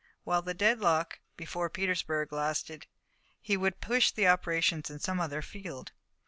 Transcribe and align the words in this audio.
While 0.23 0.41
the 0.41 0.55
deadlock 0.55 1.19
before 1.37 1.69
Petersburg 1.69 2.33
lasted 2.33 2.87
he 3.39 3.55
would 3.55 3.81
push 3.81 4.09
the 4.11 4.27
operations 4.27 4.89
in 4.89 4.97
some 4.97 5.19
other 5.21 5.43
field. 5.43 5.91